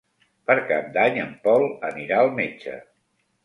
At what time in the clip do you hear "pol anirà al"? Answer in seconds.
1.45-2.35